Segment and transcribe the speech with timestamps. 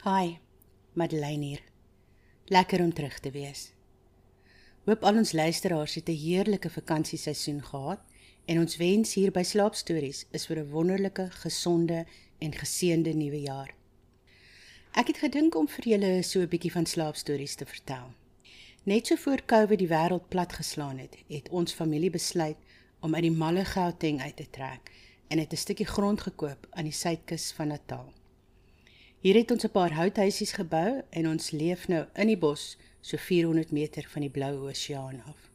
[0.00, 0.38] Hi,
[0.92, 1.60] Madeleine hier.
[2.48, 3.66] Lekker om terug te wees.
[4.88, 8.00] Hoop al ons luisteraars het 'n heerlike vakansieseisoen gehad
[8.44, 12.06] en ons wens hier by Slaapstories is vir 'n wonderlike, gesonde
[12.38, 13.74] en geseënde nuwe jaar.
[14.92, 18.06] Ek het gedink om vir julle so 'n bietjie van slaapstories te vertel.
[18.82, 22.56] Net so voor Covid die wêreld platgeslaan het, het ons familie besluit
[23.00, 24.90] om uit die malle Gauteng uit te trek
[25.28, 28.12] en het 'n stukkie grond gekoop aan die suidkus van Natal.
[29.20, 33.16] Hier het ons 'n paar houthuisies gebou en ons leef nou in die bos so
[33.16, 35.50] 400 meter van die blou oseaan af.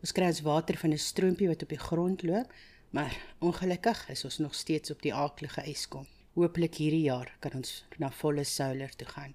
[0.00, 2.52] Ons kry ons water van 'n stroompie wat op die grond loop,
[2.90, 6.06] maar ongelukkig is ons nog steeds op die aaklige yskom.
[6.34, 9.34] Hooplik hierdie jaar kan ons na volle solar toe gaan.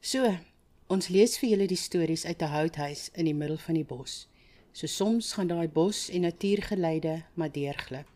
[0.00, 0.38] So,
[0.86, 4.28] ons lees vir julle die stories uit 'n houthuis in die middel van die bos.
[4.72, 8.06] So soms gaan daai bos en natuurgeleide maar deurglip.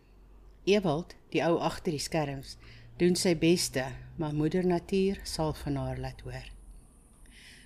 [0.65, 2.57] Ewald, die ou agter die skerms,
[2.99, 3.85] doen sy beste,
[4.19, 6.47] maar moeder natuur sal van haar laat hoor.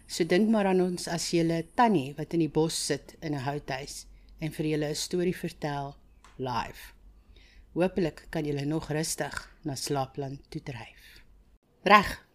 [0.07, 3.45] So dink maar aan ons as julle tannie wat in die bos sit in 'n
[3.47, 4.07] houthuis
[4.41, 5.97] en vir julle 'n storie vertel
[6.37, 6.93] live.
[7.73, 11.23] Hoopelik kan julle nog rustig na slaapland toe dryf.
[11.83, 12.27] Reg.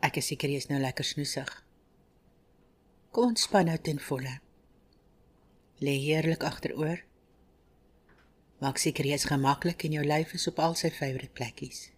[0.00, 1.64] Ek is seker jy is nou lekker snoesig.
[3.10, 4.40] Kom ontspan nou ten volle.
[5.78, 7.04] Lê heerlik agteroor
[8.62, 11.88] Maak seker jy is gemaklik en jou lyf is op al sy favourite plekkies.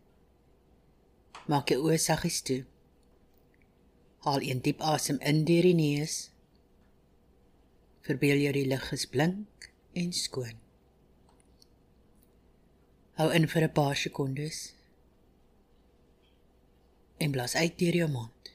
[1.45, 2.63] Maak jou oë saggies toe.
[4.25, 6.31] Haal 'n diep asem in deur die neus.
[8.07, 10.57] Verbeel jou die lug is blink en skoon.
[13.21, 14.73] Hou in vir 'n paar sekondes.
[17.19, 18.53] En blaas uit deur jou mond.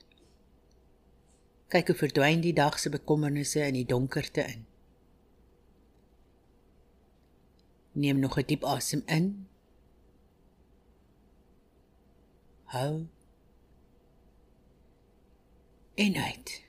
[1.67, 4.65] Kyk hoe verdwyn die dag se bekommernisse in die donkerte in.
[7.91, 9.48] Neem nog 'n diep asem in.
[12.69, 13.07] Hou.
[15.95, 16.63] En uit.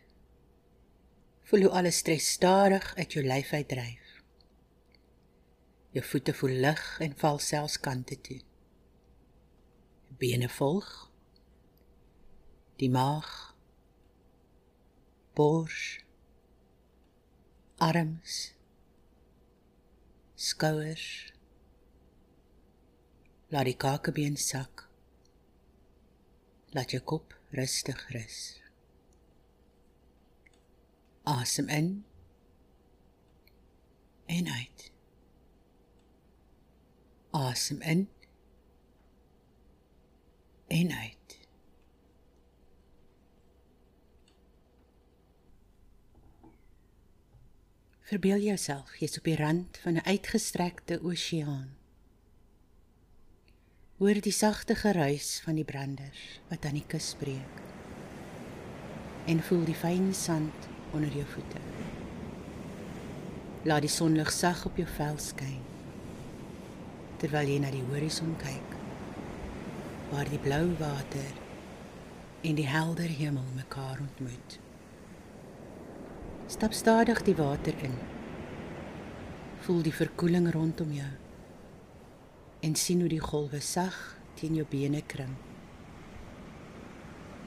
[1.42, 4.22] Voel hoe alle stres stadig uit jou lyf uitdryf.
[5.90, 8.40] Jou voete voel lig en val selfs kante toe.
[10.08, 11.10] Bene volg.
[12.76, 13.56] Die maag.
[15.34, 16.04] Bors.
[17.76, 18.58] Arms
[20.40, 21.32] skouers.
[23.48, 24.89] Laat die kakebeen sak.
[26.70, 28.62] Laat jou kop rustig rus.
[31.22, 32.04] Asem in.
[34.26, 34.92] En uit.
[37.30, 38.08] Asem in.
[40.66, 41.38] En uit.
[48.10, 51.79] Verbeel jouself jy's op die rand van 'n uitgestrekte oseaan.
[54.00, 57.58] Hoor die sagte geruis van die branders wat aan die kus breek.
[59.28, 61.60] En voel die fyn sand onder jou voete.
[63.68, 65.60] Laat die sonlig sag op jou vel skyn.
[67.20, 68.74] Terwyl jy na die horison kyk,
[70.14, 71.36] waar die blou water
[72.40, 74.60] en die helder hemel mekaar ontmoet.
[76.48, 78.00] Stap stadig die water in.
[79.66, 81.18] Voel die verkoeling rondom jou.
[82.60, 83.96] En sien hoe die golwe sag
[84.36, 85.32] teen jou bene kring.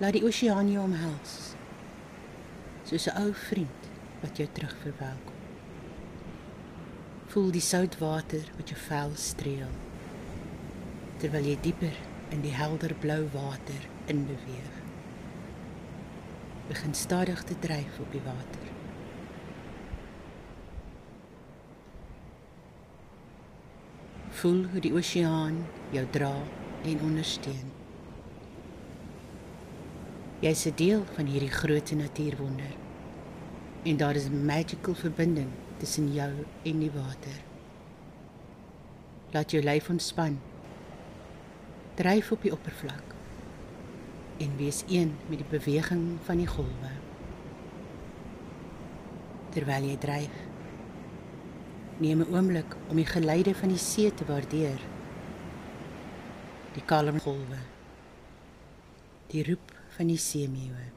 [0.02, 1.54] Laat die oseaan jou omhels.
[2.84, 3.90] Soos 'n ou vriend
[4.22, 5.40] wat jou terug verwelkom.
[7.28, 9.74] Voel die sout water wat jou vel streel.
[11.18, 11.98] Terwyl jy dieper
[12.30, 14.76] in die helder blou water inbeweeg.
[16.68, 18.63] Begin stadig te dryf op die water.
[24.44, 25.62] Voel hoe die oseaan
[25.96, 26.34] jou dra
[26.84, 27.70] en ondersteun.
[30.44, 32.76] Jy's 'n deel van hierdie groot natuurwonder.
[33.84, 36.32] En daar is 'n magical verbinding tussen jou
[36.64, 37.38] en die water.
[39.32, 40.40] Laat jou lyf ontspan.
[41.94, 43.16] Dryf op die oppervlak
[44.38, 46.92] en wees een met die beweging van die golwe.
[49.50, 50.53] Terwyl jy dryf,
[51.98, 54.80] Neem 'n oomblik om die geluide van die see te waardeer.
[56.74, 57.60] Die kalme golwe.
[59.28, 60.90] Die roep van die seemeeu.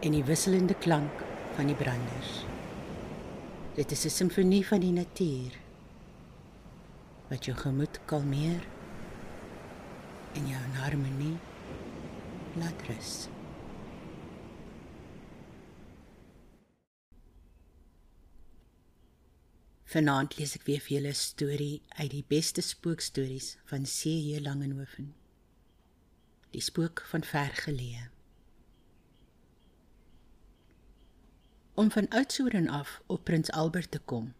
[0.00, 1.24] En die wisselende klank
[1.54, 2.44] van die branders.
[3.74, 5.52] Dit is 'n simfonie van die natuur
[7.28, 8.62] wat jou gemoed kalmeer
[10.32, 11.36] en jou in harmonie
[12.56, 13.28] laat rus.
[19.88, 24.42] Vanaand lees ek weer vir julle 'n storie uit die beste spookstories van C.J.
[24.44, 25.14] Langehoven.
[26.52, 28.10] Die spook van ver geleë.
[31.74, 34.34] Om van Oudtshoorn af op Prins Albert te kom,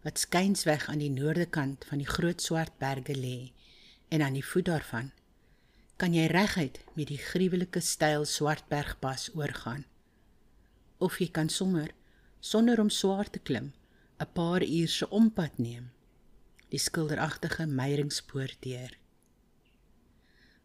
[0.00, 3.52] wat skynsweg aan die noorde kant van die groot swart berge lê
[4.08, 5.12] en aan die voet daarvan
[5.96, 9.84] kan jy reguit met die gruwelike styl Swartbergpas oorgaan.
[10.98, 11.92] Of jy kan sommer
[12.40, 13.74] sonder om swaar te klim
[14.18, 15.90] 'n paar uur se ompad neem.
[16.68, 18.98] Die skilderagtige Meiringspoort deur.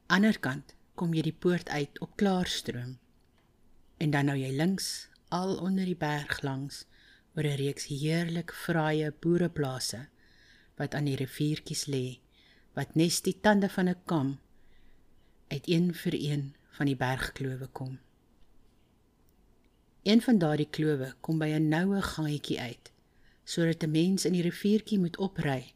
[0.07, 2.98] Anderkant kom jy die poort uit op Klaarstroom.
[3.98, 6.86] En dan nou jy links al onder die berg langs
[7.36, 10.07] oor 'n reeks heerlik fraaie boereplase
[10.80, 12.19] wat aan die riviertjies lê,
[12.74, 14.39] wat nes die tande van 'n kam
[15.47, 18.00] uit een vir een van die bergklowe kom.
[20.04, 22.92] Een van daardie klowe kom by 'n noue gangetjie uit
[23.43, 25.73] sodat 'n mens in die riviertjie moet opry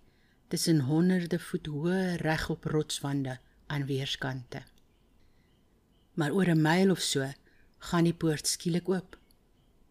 [0.48, 4.64] tussen honderde voet hoë regop rotswande aan weerskante.
[6.14, 7.32] Maar oor 'n myl of so
[7.78, 9.18] gaan die poort skielik oop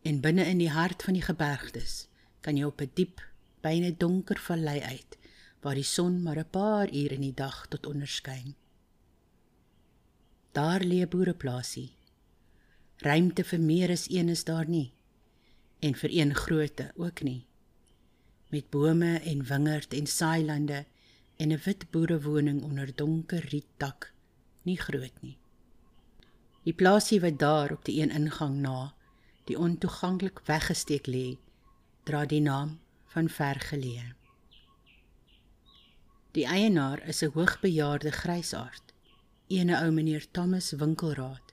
[0.02, 2.08] en binne in die hart van die gebergtes
[2.40, 3.20] kan jy op 'n diep,
[3.60, 5.18] byna donker vallei uit
[5.60, 8.54] waar die son maar 'n paar uur in die dag tot onderskyn.
[10.52, 11.90] Daar lê 'n boereplaasie.
[12.96, 14.92] Ruimte vir meer as een is daar nie
[15.80, 17.46] en vir een grootte ook nie
[18.54, 20.84] met bome en wingerd en saailande
[21.42, 24.12] en 'n wit boerewoning onder donker rietdak,
[24.62, 25.38] nie groot nie.
[26.62, 28.94] Die plaasie wat daar op die een ingang na
[29.44, 31.36] die ontoeganklik weggesteek lê,
[32.04, 32.78] dra die naam
[33.12, 34.14] van Vergeleë.
[36.32, 38.94] Die eienaar is 'n hoogbejaarde grysaard,
[39.46, 41.52] ene ou meneer Thomas Winkelraad,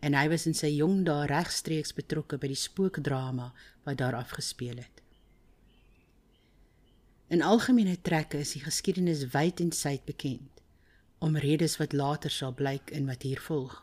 [0.00, 3.52] en hy was in sy jong dae regstreeks betrokke by die spookdrama
[3.84, 4.97] wat daar afgespeel het.
[7.28, 10.62] In algemene trekke is die geskiedenis wyd en suid bekend,
[11.20, 13.74] om redes wat later sal blyk in wat hier volg.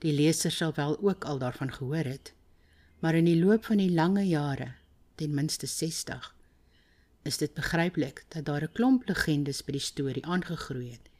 [0.00, 2.32] Die leser sal wel ook al daarvan gehoor het,
[3.04, 4.70] maar in die loop van die lange jare,
[5.20, 6.30] ten minste 60,
[7.28, 11.10] is dit begryplik dat daar 'n klomp legendes by die storie aangegroei het.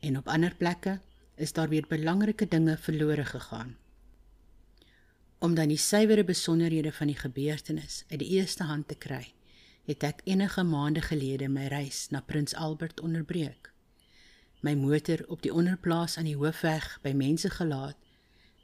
[0.00, 0.98] En op ander plekke
[1.36, 3.76] is daar weer belangrike dinge verlore gegaan.
[5.38, 9.32] Om dan die suiwere besonderhede van die gebeurtenis uit die eerste hand te kry,
[9.88, 13.70] het ek enige maande gelede my reis na Prins Albert onderbreek.
[14.60, 17.96] My motor op die onderplaas aan die hoofweg by mense gelaat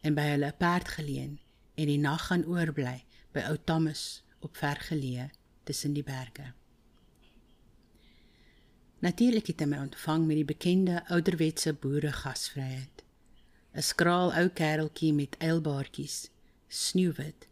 [0.04, 1.38] en by hulle 'n perd geleen
[1.80, 5.30] en die nag gaan oorbly by ou Thomas op vergeleë
[5.64, 6.52] tussen die berge.
[8.98, 13.04] Natuurlik het hy my ontvang met die bekende ouderwetse boere gasvryheid.
[13.72, 16.30] 'n Skraal ou kereltjie met eilbaartjies,
[16.68, 17.48] sneeuwwit,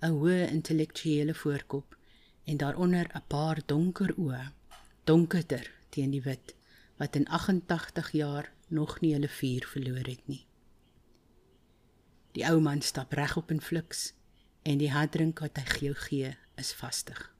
[0.00, 1.96] 'n hoë intellektuele voorkop
[2.44, 4.52] en daaronder 'n paar donker oë,
[5.04, 6.54] donkerder teen die wit
[6.96, 10.46] wat in 88 jaar nog nie hulle vuur verloor het nie.
[12.32, 14.12] Die ou man stap regop en fliks
[14.62, 17.32] en die harddrink wat hy gee gee is vastig.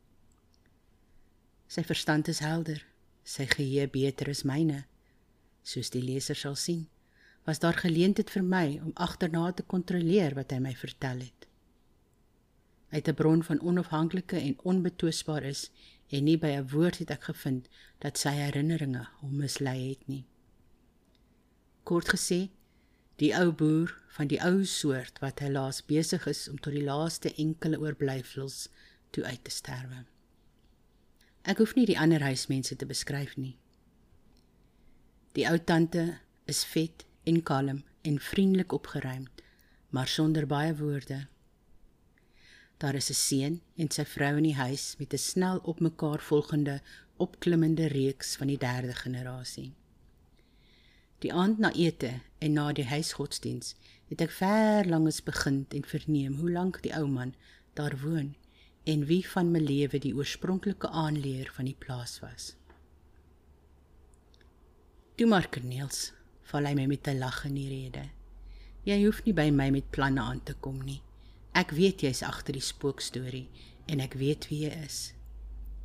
[1.67, 2.85] Sy verstand is helder,
[3.23, 4.85] sy geheue beter as myne.
[5.63, 6.89] Soos die leser sal sien,
[7.45, 11.49] was daar geleentheid vir my om agterna te kontroleer wat hy my vertel het
[12.95, 15.71] uit 'n bron van onafhanklike en onbetwisbaar is
[16.09, 17.69] en nie by 'n woord het ek gevind
[17.99, 20.25] dat sy herinneringe hom mislei het nie.
[21.83, 22.51] Kort gesê,
[23.17, 26.85] die ou boer van die ou soort wat hy laas besig is om tot die
[26.85, 28.69] laaste enkele oorblyfsels
[29.11, 30.05] toe uit te sterwe.
[31.43, 33.57] Ek hoef nie die ander huismense te beskryf nie.
[35.33, 39.43] Die ou tante is vet en kalm en vriendelik opgeruimd,
[39.91, 41.27] maar sonder baie woorde.
[42.79, 46.21] Daar is 'n seun en sy vrou in die huis met 'n snel op mekaar
[46.21, 46.81] volgende
[47.17, 49.73] opklimmende reeks van die derde generasie.
[51.19, 53.75] Die aand na ete en na die huisgodsdiens
[54.11, 57.35] het ek ver langs begin en verneem hoe lank die ou man
[57.79, 58.35] daar woon
[58.85, 62.57] en wie van my lewe die oorspronklike aanleer van die plaas was.
[65.15, 66.13] Toe maar Corneels,
[66.51, 68.11] val hy my met 'n lag in die rede.
[68.85, 71.01] Jy hoef nie by my met planne aan te kom nie.
[71.55, 73.47] Ek weet jy's agter die spookstorie
[73.87, 75.13] en ek weet wie jy is.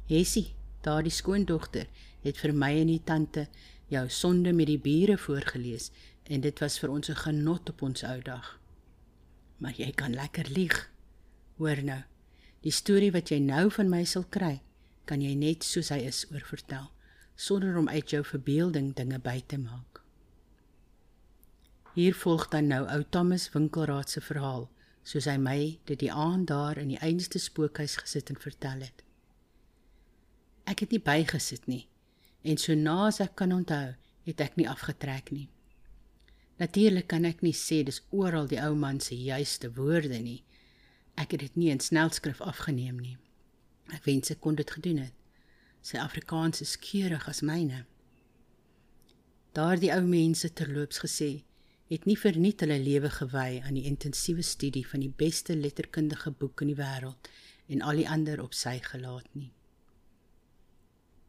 [0.09, 1.85] Jessie, daardie skoondogter,
[2.25, 3.45] het vir my en die tante
[3.93, 5.91] jou sonde met die bure voorgeles
[6.29, 8.59] en dit was vir ons 'n genot op ons ou dag.
[9.57, 10.89] Maar jy kan lekker lieg.
[11.57, 12.01] Hoor nou,
[12.61, 14.61] die storie wat jy nou van my sal kry,
[15.05, 16.89] kan jy net soos hy is oorvertel
[17.39, 20.01] sonder om uit jou verbeelding dinge by te maak.
[21.93, 24.69] Hier volg dan nou ou Thomas Winkelraad se verhaal
[25.09, 29.01] soos hy my dit die aand daar in die einste spookhuis gesit en vertel het.
[30.69, 31.87] Ek het nie bygesit nie
[32.43, 35.49] en so na as ek kan onthou, het ek nie afgetrek nie.
[36.59, 40.43] Natuurlik kan ek nie sê dis oral die ou man se juiste woorde nie.
[41.19, 43.17] Ek het dit nie in snelskrif afgeneem nie.
[43.95, 45.15] Ek wens ek kon dit gedoen het.
[45.81, 47.85] Sy Afrikaans is keurig as myne.
[49.55, 51.31] Daardie ou mense terloops gesê
[51.89, 56.61] het nie verniet hulle lewe gewy aan die intensiewe studie van die beste letterkundige boek
[56.61, 57.29] in die wêreld
[57.69, 59.49] en al die ander op sy gelaat nie.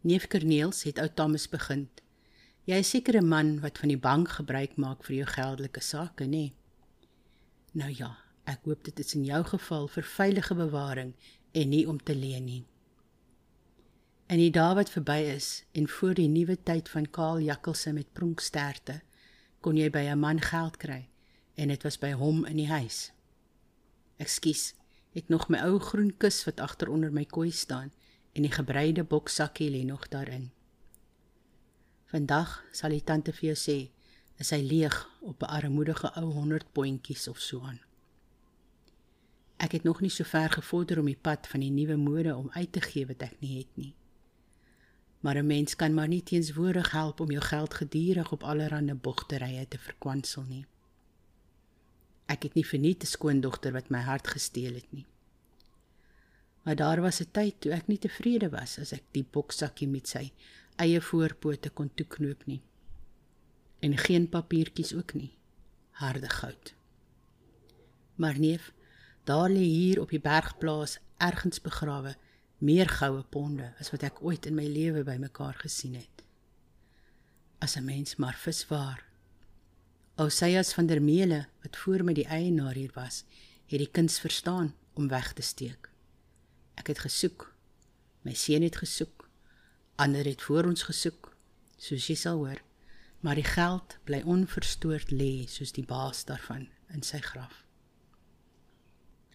[0.04, 1.88] Neef Corneels het ou Thomas begin.
[2.68, 6.24] Jy is seker 'n man wat van die bank gebruik maak vir jou geldelike sake,
[6.24, 6.52] nê?
[7.72, 11.14] Nou ja, ek hoop dit is in jou geval vir veilige bewaring
[11.52, 12.64] en nie om te leen nie.
[14.26, 18.12] En die dae wat verby is en voor die nuwe tyd van Kaal Jakkalse met
[18.12, 19.00] pronksterte,
[19.60, 21.08] kon jy by 'n man geld kry
[21.54, 23.12] en dit was by hom in die huis.
[24.16, 24.74] Ekskuus,
[25.12, 27.92] ek nog my ou groen kus wat agter onder my kooi staan
[28.32, 30.50] en die gebreide boksakkie lê nog daarin.
[32.06, 33.90] Vandag sal die tante vir jou sê,
[34.40, 37.80] is hy leeg op 'n armoedige ou 100 pontjies of so aan.
[39.56, 42.50] Ek het nog nie so ver gevorder om die pad van die nuwe mode om
[42.50, 43.94] uit te gee wat ek nie het nie.
[45.20, 49.68] Maar 'n mens kan maar nie teenswoordig help om jou geld gedurig op allerlei bogterye
[49.68, 50.66] te verkwansel nie.
[52.26, 55.06] Ek het nie verniet 'n skoondogter wat my hart gesteel het nie.
[56.62, 60.08] Maar daar was 'n tyd toe ek nie tevrede was as ek die boksakkie met
[60.08, 60.32] sy
[60.76, 62.62] eie voorpote kon toeknoop nie.
[63.78, 65.32] En geen papiertjies ook nie.
[65.90, 66.74] Harde goud.
[68.14, 68.72] Maar neef,
[69.24, 72.16] daar lê hier op die bergplaas ergens begrawe
[72.60, 76.24] meer goue ponde as wat ek ooit in my lewe bymekaar gesien het.
[77.60, 79.04] As 'n mens maar viswaar.
[80.16, 83.24] Ousias van der Mele wat voor my die eienaar hier was,
[83.66, 85.90] het die kuns verstaan om weg te steek.
[86.74, 87.54] Ek het gesoek.
[88.22, 89.28] My seun het gesoek.
[89.96, 91.36] Ander het voor ons gesoek,
[91.76, 92.60] soos jy sal hoor.
[93.20, 97.64] Maar die geld bly onverstoord lê soos die baas daarvan in sy graf.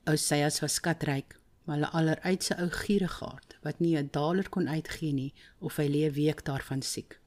[0.06, 5.14] Ou Seyas was skatryk, maar hulle alleruitse ou gierigaard wat nie 'n daler kon uitgee
[5.14, 7.20] nie of hy lê 'n week daarvan siek.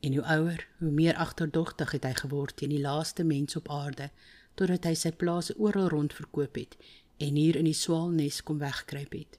[0.00, 4.10] En hoe ouer, hoe meer agterdogtig het hy geword teen die laaste mens op aarde
[4.54, 6.76] totdat hy sy plase oral rond verkoop het
[7.16, 9.38] en hier in die swaalnes kom wegkruip het.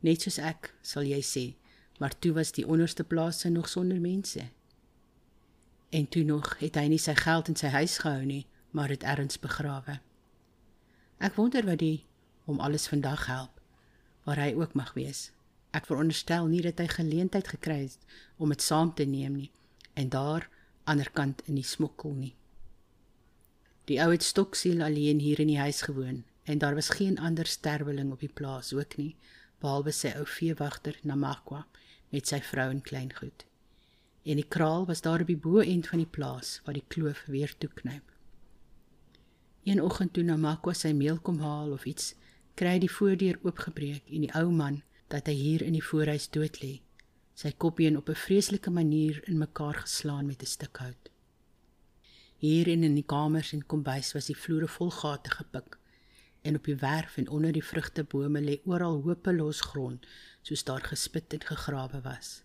[0.00, 1.56] Net soos ek, sal jy sê,
[1.98, 4.44] maar toe was die onderste plase nog sonder mense.
[5.90, 9.02] En toe nog het hy nie sy geld in sy huis gehou nie, maar dit
[9.02, 9.98] erns begrawe.
[11.18, 12.07] Ek wonder wat die
[12.48, 13.60] om alles vandag help
[14.24, 15.30] waar hy ook mag wees.
[15.76, 19.50] Ek veronderstel nie dat hy geleentheid gekry het om dit saam te neem nie
[20.00, 20.48] en daar
[20.88, 22.34] aanderkant in die smokkel nie.
[23.88, 27.46] Die ou het stoksiel alleen hier in die huis gewoon en daar was geen ander
[27.46, 29.14] sterweling op die plaas ook nie
[29.60, 31.64] behalwe sy ou veewagter Namakwa
[32.12, 33.44] met sy vrou en kleingoed.
[34.28, 38.04] En die kraal was daar die bo-end van die plaas waar die kloof weer toeknyp.
[39.64, 42.14] Een oggend toe Namakwa sy meel kom haal of iets,
[42.58, 44.80] kry hy die voordeur oopgebreek en die ou man
[45.12, 46.80] dat hy hier in die voorhuis dood lê,
[47.38, 51.10] sy kopbeen op 'n vreeslike manier in mekaar geslaan met 'n stuk hout.
[52.38, 55.78] Hier in die kamers en kombuis was die vloere vol gate gepik
[56.42, 60.06] en op die werf en onder die vrugtebome lê oral hopeloos grond
[60.42, 62.42] soos daar gespit en gegrawe was.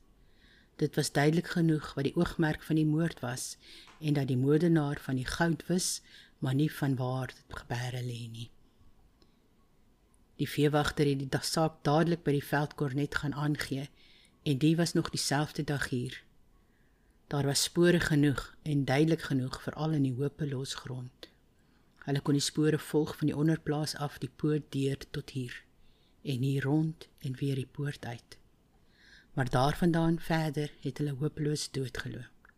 [0.76, 3.58] Dit was duidelik genoeg wat die oogmerk van die moord was
[4.00, 6.02] en dat die moordenaar van die goud wis,
[6.40, 8.50] maar nie van waar dit gebeure lê nie.
[10.44, 13.86] Die veewagter het die saak dadelik by die veldkornet gaan aangee
[14.44, 16.18] en die was nog dieselfde dag hier.
[17.32, 21.30] Daar was spore genoeg en duidelik genoeg vir al in die hopeloos grond.
[22.04, 25.56] Hulle kon die spore volg van die onderplaas af die poort deur tot hier
[26.24, 28.38] en hier rond en weer die poort uit.
[29.40, 32.52] Maar daarvandaan verder het hulle hopeloos doodgeloop.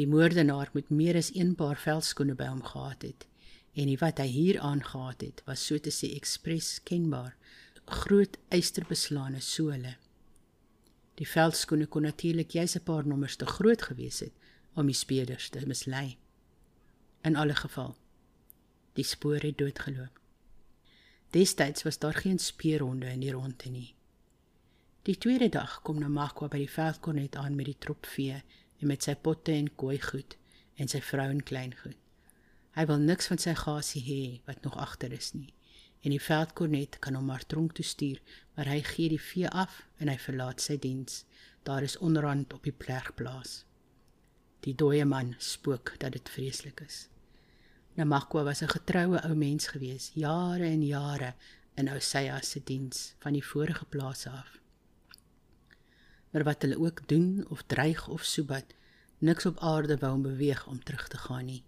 [0.00, 3.28] Die moordenaar moet meer as een paar veldskoene by hom gehad het
[3.74, 7.34] en die wat hy hier aangetree het was so te sê ekspres kenbaar
[7.84, 9.96] groot eysterbeslaane sole.
[11.18, 14.32] Die veldskoene kon natuurlik jy's 'n paar nommers te groot gewees het
[14.74, 16.16] om die speders te mislei.
[17.22, 17.96] In alle geval
[18.94, 20.20] die spoor het doodgeloop.
[21.30, 23.94] Destyds was daar geen speurhonde in die ronde nie.
[25.02, 28.42] Die tweede dag kom Namakwa by die veldkornet aan met die trop vee
[28.78, 30.36] en met sy potte en kooi goed
[30.74, 32.03] en sy vrou en klein goed.
[32.74, 35.52] Hy wil niks van sy gasie hê wat nog agter is nie.
[36.04, 38.20] En die veldkornet kan hom maar tronk toe stuur,
[38.54, 41.22] maar hy gee die vee af en hy verlaat sy diens.
[41.64, 43.62] Daar is onderhand op die plegplaas.
[44.66, 47.08] Die dooie man spook dat dit vreeslik is.
[47.94, 51.34] Namakwa was 'n getroue ou mens gewees, jare en jare
[51.76, 54.60] in Oseia se diens van die vorige plase af.
[56.30, 58.74] Maar wat hulle ook doen of dreig of soebat,
[59.24, 61.62] Niks op aarde wou hom beweeg om terug te gaan nie.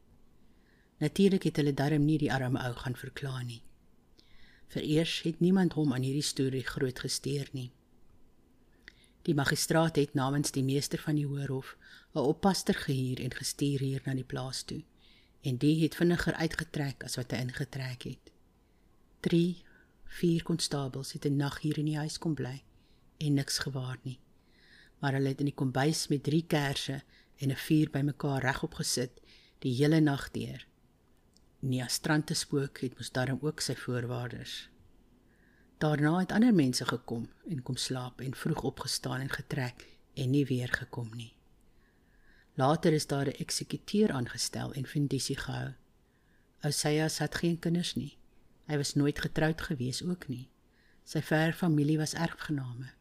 [0.98, 3.62] Natuurlik het hulle darm nie die arme ou gaan verklaar nie.
[4.72, 7.70] Vereers het niemand hom aan hierdie storie groot gesteer nie.
[9.28, 11.76] Die magistraat het namens die meester van die hoërhof
[12.14, 14.82] 'n oppasser gehuur en gestuur hier na die plaas toe.
[15.42, 18.32] En die het vinniger uitgetrek as wat hy ingetrek het.
[19.20, 19.62] 3
[20.04, 22.62] 4 konstabels het 'n nag hier in die huis kom bly
[23.18, 24.18] en niks gewaar nie.
[24.98, 27.02] Maar hulle het in die kombuis met 3 kersse
[27.36, 29.20] en 'n vuur bymekaar regop gesit
[29.58, 30.66] die hele nag deur.
[31.66, 34.68] Nia strand te spook het mos daarom ook sy voorwaarders.
[35.82, 39.82] Daarna het ander mense gekom en kom slaap en vroeg opgestaan en getrek
[40.14, 41.32] en nie weer gekom nie.
[42.54, 45.72] Later is daar 'n eksekuteur aangestel en fundisie gehou.
[46.60, 48.16] Ousias het geen kinders nie.
[48.66, 50.48] Hy was nooit getroud gewees ook nie.
[51.04, 52.92] Sy ver familie was erfgename.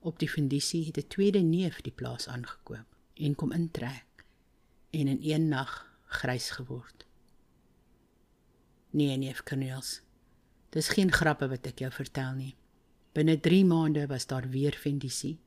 [0.00, 4.24] Op die fundisie het 'n tweede neef die plaas aangekoop en kom intrek
[4.90, 7.06] en in een nag grys geword.
[8.92, 10.02] Nee, neef Cornelius.
[10.68, 12.50] Dis geen grappe wat ek jou vertel nie.
[13.16, 15.38] Binne 3 maande was daar weer vendisie.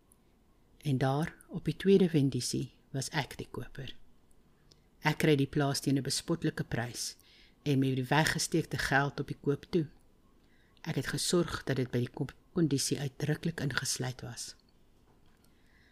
[0.81, 3.93] En daar, op die tweede vendisie, was ek die koper.
[5.05, 7.15] Ek kry die plaas teen 'n bespotlike prys
[7.63, 9.85] en met die weggesteekte geld op die koop toe.
[10.81, 14.55] Ek het gesorg dat dit by die kondisie uitdruklik ingesluit was.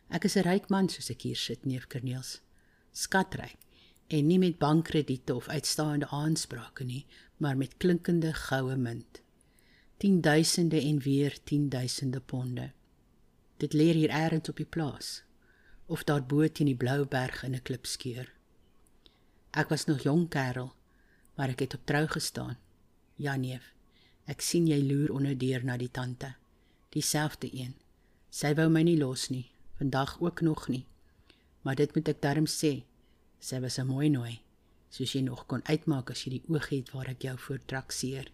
[0.10, 2.42] Ek is 'n ryk man soos ek hier sit, neef Cornelius.
[2.92, 3.58] Skatryk
[4.08, 7.06] en nie met bankkrediete of uitstaande aansprake nie,
[7.44, 9.22] maar met klinkende goue munt.
[9.98, 12.72] Tienduisende en weer tienduisende ponde.
[13.58, 15.24] Dit lê hier eers op die plaas
[15.86, 18.28] of daar bo teen die blou berg in 'n klipskeur.
[19.52, 20.72] Ek was nog jong kerel,
[21.36, 22.58] maar ek het op trou gestaan.
[23.16, 23.74] Ja neef,
[24.26, 26.36] ek sien jy loer onder deur na die tante,
[26.90, 27.76] dieselfde een.
[28.30, 30.86] Sy wou my nie los nie, vandag ook nog nie.
[31.62, 32.84] Maar dit moet ek darm sê,
[33.40, 34.42] Sy was 'n mooi nooi,
[34.94, 38.28] soos jy nog kon uitmaak as jy die oog het waar ek jou voor trakseer.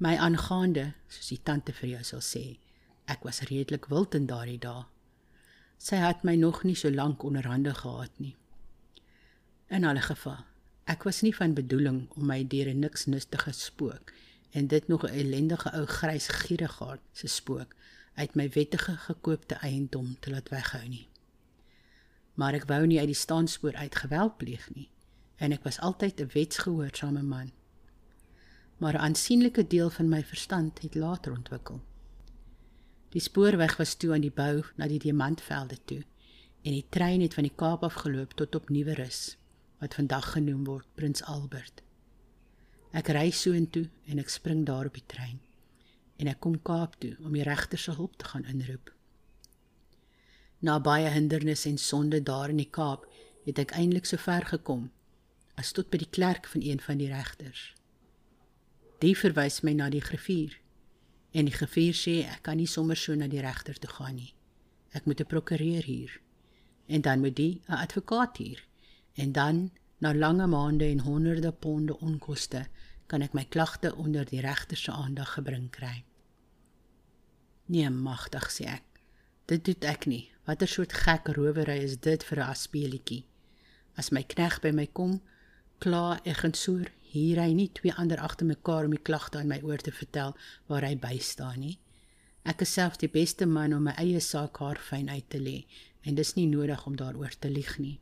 [0.00, 2.44] My aangaande, soos die tante vir jou sal sê,
[3.12, 4.86] ek was redelik wild in daardie dae.
[5.76, 8.36] Sy het my nog nie so lank onderhande gehad nie.
[9.68, 10.40] In alle geval,
[10.88, 14.12] ek was nie van bedoeling om my deur 'n niks nuttige spook
[14.52, 17.74] en dit nog 'n ellendige ou grys gierigaard se spook
[18.14, 21.08] uit my wettige gekoopte eiendom te laat weghou nie
[22.34, 24.88] maar ek wou nie uit die staanspoor uit geweld pleeg nie
[25.36, 27.52] en ek was altyd 'n wetsgehoorsame man.
[28.76, 31.80] Maar 'n aansienlike deel van my verstand het later ontwikkel.
[33.08, 36.02] Die spoorweg was toe aan die bou na die diamantvelde toe
[36.62, 39.36] en die trein het van die Kaap af geloop tot op Nieuwerus
[39.78, 41.82] wat vandag genoem word Prins Albert.
[42.92, 45.40] Ek ry soontoe en ek spring daar op die trein
[46.22, 48.92] en ek kom Kaap toe om die regter se hulp te gaan inroep.
[50.62, 53.08] Na baie hindernisse en sonde daar in die Kaap,
[53.44, 54.90] het ek eintlik so ver gekom
[55.62, 57.70] as tot by die klerk van een van die regters.
[59.02, 60.58] Die verwys my na die griffier.
[61.32, 64.34] En die griffier sê ek kan nie sommer so na die regter toe gaan nie.
[64.92, 66.20] Ek moet 'n prokureur hier.
[66.86, 68.60] En dan moet die 'n advokaat hier.
[69.14, 72.66] En dan na lange maande en honderde ponde onkoste
[73.06, 76.04] kan ek my klagte onder die regter se aandag gebring kry.
[77.66, 78.82] Nee, magtig sê ek.
[79.46, 80.30] Dit doen ek nie.
[80.44, 83.24] Watter soort gek rowery is dit vir 'n aspeelietjie?
[83.96, 85.20] As my knegg by my kom,
[85.82, 89.50] kla ek en soer, hier hy nie twee ander agter mekaar om die klagte aan
[89.50, 90.36] my oor te vertel
[90.70, 91.78] waar hy by staan nie.
[92.48, 95.58] Ek is self die beste man om my eie saak haar fyn uit te lê
[96.06, 97.98] en dis nie nodig om daaroor te lieg nie.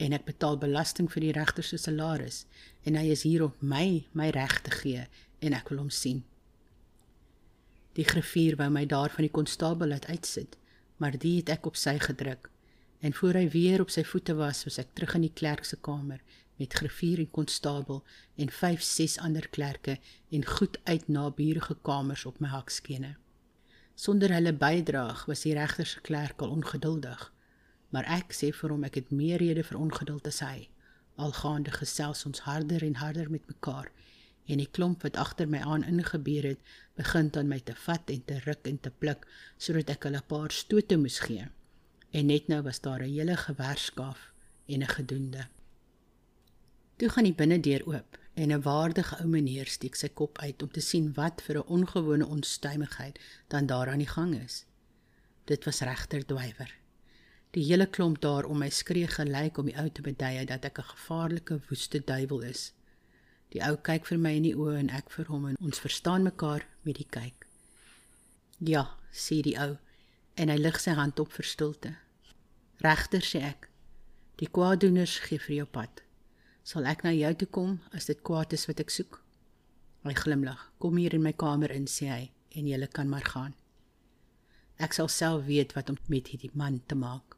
[0.00, 2.44] En ek betaal belasting vir die regter se salaris
[2.86, 5.04] en hy is hier om my my reg te gee
[5.44, 6.24] en ek wil hom sien.
[7.98, 10.56] Die griffier wou my daar van die konstabel laat uitsit
[11.00, 12.50] maar die het ek op sy gedruk.
[13.00, 15.78] En voor hy weer op sy voete was, was ek terug in die klerk se
[15.80, 16.20] kamer
[16.60, 18.02] met griffier en konstabel
[18.36, 19.98] en 5, 6 ander klerke
[20.30, 23.14] en goed uit naburige kamers op my hakskene.
[23.94, 27.22] Sonder hulle bydraag was die regter se klerk al ongeduldig,
[27.92, 30.68] maar ek sê vir hom ek het meer rede vir ongeduld as hy.
[31.20, 33.88] Algaande gesels ons harder en harder met mekaar
[34.50, 36.60] en die klomp wat agter my aan ingebeur het,
[36.98, 39.24] begin dan my te vat en te ruk en te pluk
[39.56, 41.46] sodat ek hulle 'n paar stote moes gee.
[42.10, 44.32] En net nou was daar 'n hele gewerskaaf
[44.66, 45.48] en 'n gedoende.
[47.00, 50.70] Toe gaan die binnendeur oop en 'n waardige ou meneer steek sy kop uit om
[50.70, 54.64] te sien wat vir 'n ongewone onstuimigheid dan daar aan die gang is.
[55.44, 56.74] Dit was regter Dwywer.
[57.50, 60.78] Die hele klomp daar om my skree gelyk om die ou te bedui dat ek
[60.78, 62.72] 'n gevaarlike woeste duiwel is.
[63.48, 66.22] Die ou kyk vir my in die oë en ek vir hom en ons verstaan
[66.22, 67.46] mekaar met die kyk.
[68.58, 69.78] Ja, sê die ou
[70.34, 71.96] en hy lig sy hand op vir stilte.
[72.76, 73.68] Regter sê ek,
[74.36, 76.02] die kwaaddoeners gee vir jou pad.
[76.62, 79.20] Sal ek na jou toe kom as dit kwaad is wat ek soek?
[80.04, 80.60] Hy glimlag.
[80.80, 82.22] Kom hier in my kamer in, sê hy,
[82.56, 83.54] en jy kan maar gaan.
[84.80, 87.36] Ek sal self weet wat om met hierdie man te maak.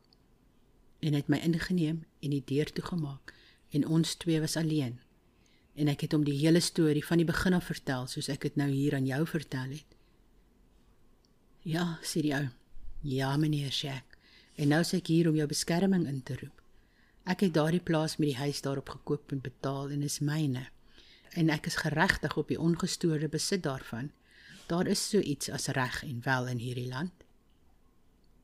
[1.02, 3.34] En hy het my ingeneem en die deur toegemaak
[3.74, 5.00] en ons twee was alleen.
[5.74, 8.58] En ek het hom die hele storie van die begin af vertel soos ek dit
[8.60, 9.98] nou hier aan jou vertel het.
[11.66, 12.46] Ja, sê die ou.
[13.02, 14.18] Ja, meneer Shack.
[14.54, 16.61] En nou sê ek hier om jou beskerming in te roep.
[17.24, 20.66] Ek het daardie plaas met die huis daarop gekoop en betaal en is myne.
[21.38, 24.10] En ek is geregtig op die ongestoorde besit daarvan.
[24.66, 27.12] Daar is so iets as reg en wel in hierdie land.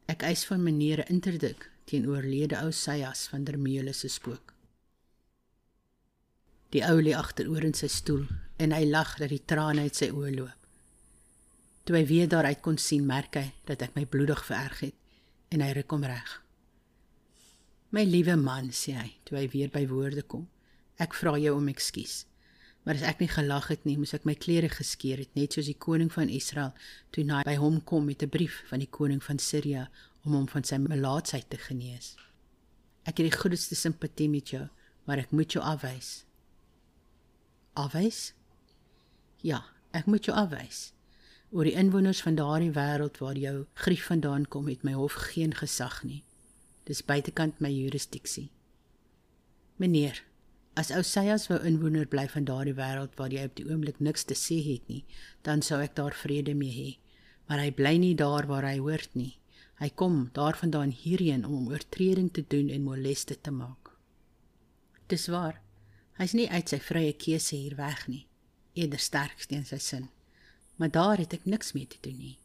[0.06, 4.54] Ek eis van meneer 'n interdik teenoor lede ou Sayas van der Meule se spook.
[6.70, 10.10] Die ou lê agteroor in sy stoel en hy lag dat die trane uit sy
[10.10, 10.66] oë loop.
[11.84, 14.94] Toe hy weer daaruit kon sien, merk hy dat ek my bloedig vererg het
[15.48, 16.47] en hy ruk hom reg.
[17.90, 20.46] My liewe man, sê hy, toe hy weer by woorde kom.
[21.00, 22.26] Ek vra jou om ekskuus.
[22.84, 25.68] Maar as ek nie gelag het nie, moes ek my klere geskeur het, net soos
[25.68, 26.72] die koning van Israel
[27.12, 29.88] toe hy by hom kom met 'n brief van die koning van Sirië
[30.24, 32.16] om hom van sy melaatsheid te genees.
[33.04, 34.68] Ek het die grootste simpatie met jou,
[35.06, 36.28] maar ek moet jou afwys
[37.78, 38.32] afwys?
[39.40, 39.62] Ja,
[39.94, 40.92] ek moet jou afwys.
[41.54, 45.54] Oor die inwoners van daardie wêreld waar jou grief vandaan kom, het my hof geen
[45.56, 46.22] gesag nie.
[46.88, 48.46] Dis buitekant my jurisdiksie.
[49.76, 50.22] Meneer,
[50.80, 54.36] as Oseas wou inwoner bly van daardie wêreld waar jy op die oomblik niks te
[54.38, 55.02] sê het nie,
[55.44, 56.88] dan sou ek daar vrede mee hê.
[57.48, 59.34] Maar hy bly nie daar waar hy hoort nie.
[59.82, 63.92] Hy kom daarvandaan hierheen om oortreding te doen en moleste te maak.
[65.12, 65.60] Dis waar.
[66.16, 68.24] Hy's nie uit sy vrye keuse hier weg nie.
[68.74, 70.08] Eerder sterk teen sy sin.
[70.80, 72.36] Maar daar het ek niks mee te doen nie.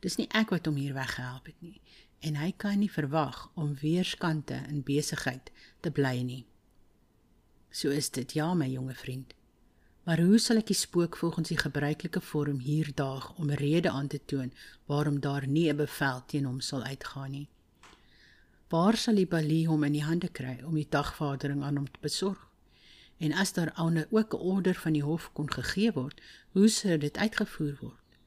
[0.00, 1.76] Dis nie ek wat hom hier weggehelp het nie
[2.20, 6.44] en hy kan nie verwag om weerskante in besigheid te bly nie.
[7.70, 9.34] So is dit, ja my jonge vriend.
[10.04, 13.90] Maar hoe sal ek die spook volgens die gebruikelike vorm hier daag om 'n rede
[13.90, 14.52] aan te toon
[14.86, 17.48] waarom daar nie 'n bevel teen hom sal uitgaan nie?
[18.68, 22.00] Waar sal die balie hom in die hande kry om die dagvadering aan hom te
[22.00, 22.48] besorg?
[23.18, 26.20] En as daar ander ook 'n order van die hof kon gegee word,
[26.52, 28.18] hoe sou dit uitgevoer word?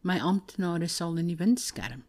[0.00, 2.04] My amptenare sal in die wind skerm.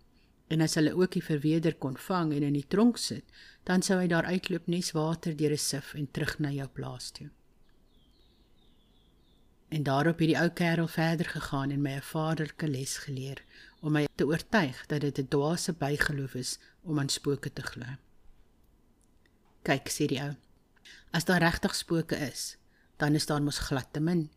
[0.48, 3.26] En as hulle ook die verweder kon vang en in die tronk sit,
[3.64, 7.12] dan sou hy daar uitloop nes water deur 'n sif en terug na jou plaas
[7.12, 7.30] toe.
[9.70, 13.44] En daarop het die ou kerel verder gegaan en my 'n vaderlike les geleer
[13.82, 17.86] om my te oortuig dat dit 'n dwaase bygeloof is om aan spooke te glo.
[19.62, 20.36] Kyk, sê die ou.
[21.12, 22.58] As daar regtig spooke is,
[22.98, 24.30] dan is daar mos glad te min.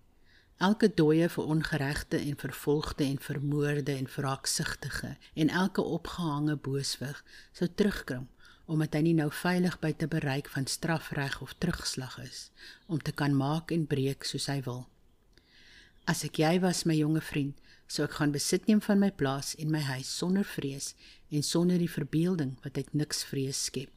[0.60, 7.68] Elke dooie vir ongeregte en vervolgde en vermoorde en wraaksugtige en elke opgehange booswig sou
[7.74, 8.26] terugkrim
[8.70, 12.42] omdat hy nie nou veilig by te bereik van strafreg of terugslag is
[12.86, 14.84] om te kan maak en breek soos hy wil.
[16.04, 17.56] As ek jy was my jonge vriend,
[17.88, 20.92] sou ek gaan besit neem van my plaas en my huis sonder vrees
[21.32, 23.96] en sonder die verbeelding wat uit niks vrees skep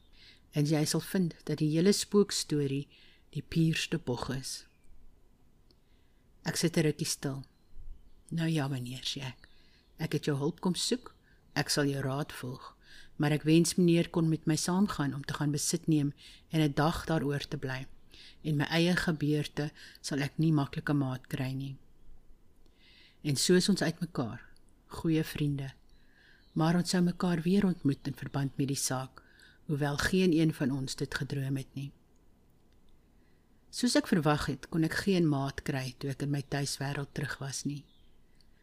[0.56, 2.86] en jy sal vind dat die hele spookstorie
[3.36, 4.62] die puurste bog is.
[6.44, 7.44] Ek sit 'n rukkie stil.
[8.30, 9.48] Nou ja, meneer Sjaak.
[9.98, 11.16] Ek het jou hulp kom soek.
[11.54, 12.76] Ek sal jou raad volg,
[13.16, 16.14] maar ek wens meneer kon met my saamgaan om te gaan besit neem
[16.50, 17.88] en 'n dag daaroor te bly.
[18.44, 21.78] En my eie gebeurte sal ek nie maklike maat kry nie.
[23.24, 24.42] En so is ons uitmekaar,
[24.88, 25.72] goeie vriende.
[26.54, 29.24] Maar ons sou mekaar weer ontmoet in verband met die saak
[29.66, 31.92] hoewel geen een van ons dit gedroom het nie.
[33.74, 37.40] Soos ek verwag het, kon ek geen maat kry toe ek in my tuiswêreld terug
[37.42, 37.82] was nie.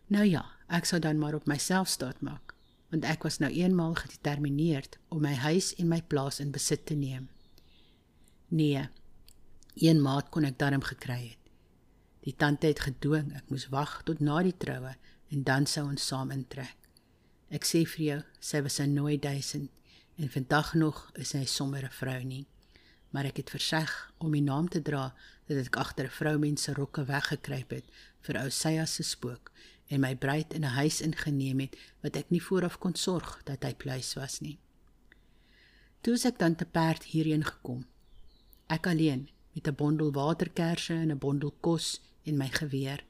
[0.07, 2.55] Nou ja, ek sou dan maar op myself staat maak,
[2.95, 6.95] want ek was nou eenmaal gedetermineerd om my huis en my plaas in besit te
[6.95, 7.27] neem.
[8.55, 8.85] Nee,
[9.83, 11.51] een maat kon ek darm gekry het.
[12.23, 14.95] Die tante het gedwing ek moes wag tot na die troue
[15.35, 16.77] en dan sou ons saam intrek.
[17.51, 19.71] Ek sê vir jou, sy was 'n nooi duisend
[20.19, 22.47] en vandag nog is hy sommer 'n vrou nie.
[23.11, 25.15] Maar ek het verseg om die naam te dra
[25.47, 27.87] dat ek agter 'n vroumens se rokke weggekruip het
[28.21, 29.51] vir ou Seya se spook
[29.89, 33.63] en my bruid in 'n huis ingeneem het wat ek nie vooraf kon sorg dat
[33.63, 34.59] hy pleis was nie.
[36.01, 37.87] Toe ek dan te perd hierheen gekom.
[38.67, 43.05] Ek alleen met 'n bondel waterkersse en 'n bondel kos en my geweer.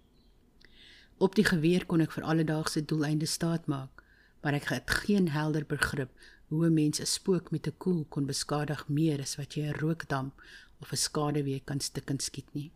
[1.19, 4.03] Op die geweer kon ek vir alledaagse doeleindes staat maak,
[4.43, 6.11] maar ek het geen helder begrip
[6.51, 9.79] hoe 'n mens 'n spook met 'n koel kon beskadig meer as wat jy 'n
[9.83, 10.35] rookdamp
[10.81, 12.71] of 'n skaduwee kan stikkend skiet nie.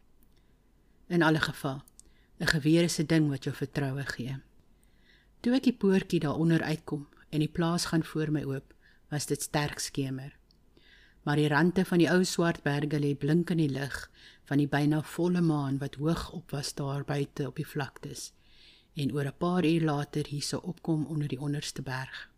[1.09, 1.83] In alle geval,
[2.41, 4.37] 'n geweer is 'n ding wat jou vertroue gee.
[5.41, 8.75] Toe ek die poortjie daaronder uitkom en die plaas gaan voor my oop,
[9.11, 10.37] was dit sterk skemer.
[11.23, 14.11] Maar die rande van die ou swart berge lê blink in die lig
[14.45, 18.33] van die byna volle maan wat hoog op was daar buite op die vlaktes
[18.95, 22.34] en oor 'n paar uur later hierse opkom onder die onderste berg.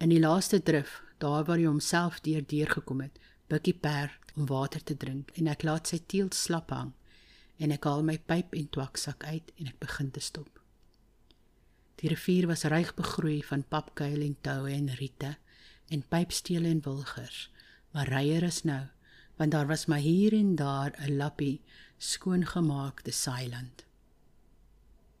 [0.00, 3.18] In die laaste drif, daar waar hy homself deur deurgekom het,
[3.52, 6.94] bukkie perd om water te drink en ek laat sy teel slap hang
[7.60, 10.62] en ek haal my pyp en twaksak uit en ek begin te stop.
[12.00, 15.34] Die rivier was ryk begroei van papkuil en toue en riete
[15.92, 17.50] en pypstele en wilgers,
[17.92, 18.86] maar ryer is nou,
[19.36, 21.60] want daar was maar hier en daar 'n lappie
[21.98, 23.84] skoongemaakte saailand.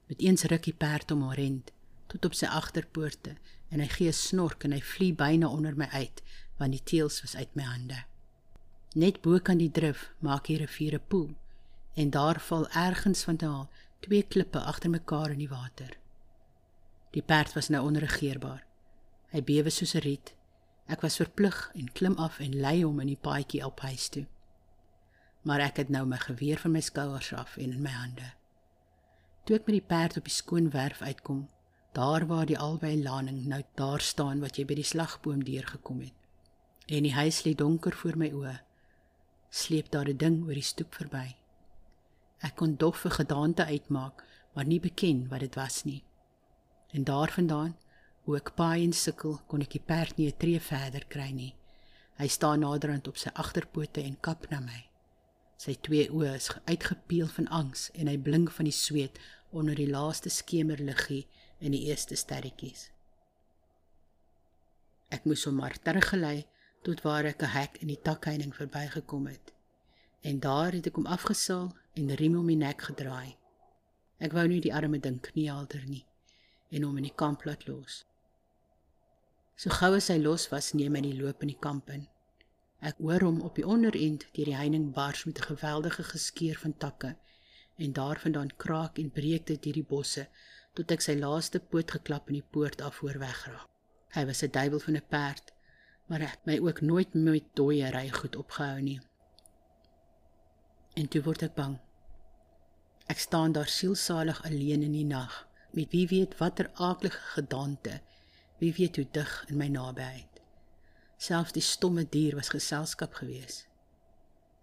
[0.08, 1.72] Met eens ruk die perd om orent
[2.10, 3.36] tot op sy agterpoorte
[3.70, 6.22] en hy gee 'n snork en hy vlieg byna onder my uit
[6.58, 8.04] want die teels was uit my hande.
[8.94, 11.30] Net bo kan die drif maak 'n rivier 'n poel
[11.94, 13.70] en daar val ergens van daal
[14.00, 15.96] twee klippe agter mekaar in die water.
[17.10, 18.64] Die perd was nou onregeerbaar.
[19.32, 20.34] Hy bewe soos 'n riet.
[20.86, 24.26] Ek was verplig en klim af en lei hom in die paadjie op huis toe.
[25.42, 28.32] Maar ek het nou my geweer van my skouers af en in my hande.
[29.44, 31.48] Toe ek met die perd op die skoon werf uitkom,
[31.92, 36.14] daar waar die albei laning nou daar staan wat jy by die slagboom deurgekom het.
[36.86, 38.56] En die huis lê donker voor my oë.
[39.50, 41.36] Sleep daar 'n ding oor die stoep verby.
[42.38, 44.24] Ek kon doffe gedaante uitmaak,
[44.54, 46.02] maar nie beken wat dit was nie.
[46.90, 47.76] En daarvandaan,
[48.22, 51.54] hoe ek paai en sukkel, kon ek die perd nie 'n tree verder kry nie.
[52.16, 54.88] Hy staan naderhand op sy agterpote en kap na my.
[55.56, 59.18] Sy twee oë is uitgepeel van angs en hy blink van die sweet
[59.50, 61.26] onder die laaste skemerliggie
[61.60, 62.88] in die eerste sterretjies.
[65.10, 66.44] Ek moes hom maar teruggelei
[66.86, 69.52] tot waar ek 'n hek in die takheining verbygekom het.
[70.22, 73.36] En daar het ek hom afgesaal en riem om die nek gedraai.
[74.18, 76.06] Ek wou nie die arme ding kniehalter nie
[76.70, 78.04] en hom in die kamp laat los.
[79.56, 82.06] So gou as hy los was, neem hy die loop in die kamp in.
[82.80, 86.76] Ek hoor hom op die onderend deur die heining bars met 'n geweldige geskeur van
[86.84, 87.16] takke
[87.76, 90.28] en daarvandaan kraak en breek dit hierdie bosse
[90.80, 93.68] tot ek sy laaste poot geklap in die poort af voor wegraak.
[94.16, 95.52] Hy was 'n duiwel van 'n perd,
[96.08, 99.00] maar ek my ook nooit met dooie ry goed opgehou nie.
[100.94, 101.78] En toe word ek bang.
[103.06, 108.00] Ek staan daar sielsalig alleen in die nag met wie weet watter aaklige gedagte,
[108.58, 110.40] wie weet hoe dig in my nabyheid.
[111.16, 113.66] Selfs die stomme dier was geselskap gewees.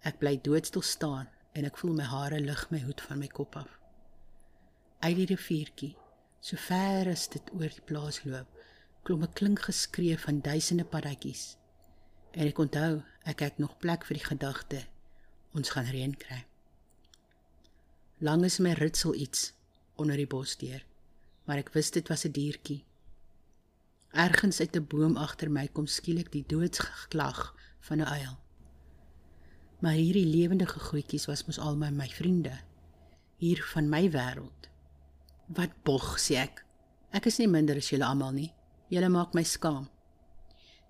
[0.02, 3.56] Ek bly doodstil staan en ek voel my hare lig my hoed van my kop
[3.56, 3.80] af.
[5.00, 5.96] Uit die riviertjie,
[6.48, 8.48] so ver as dit oor die plaas loop,
[9.04, 11.58] klom 'n klink geskree van duisende paddatjies.
[12.32, 14.86] En ek onthou, ek het nog plek vir die gedagte
[15.54, 16.46] ons gaan reën kry.
[18.20, 19.54] Lang is my ritsel iets
[19.96, 20.86] onder die bos deur
[21.48, 22.84] maar ek wist dit was 'n diertjie.
[24.12, 28.36] Ergens uit 'n boom agter my kom skielik die doodsgeklag van 'n uil.
[29.80, 32.60] Maar hierdie lewendige goetjies was mos al my my vriende
[33.38, 34.70] hier van my wêreld.
[35.48, 36.66] Wat bog sê ek?
[37.12, 38.54] Ek is nie minder as julle almal nie.
[38.92, 39.88] Julle maak my skaam.